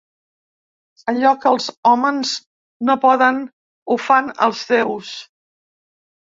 [1.11, 2.31] Allò que els hòmens
[2.89, 3.39] no poden
[3.89, 5.13] ho fan els deus.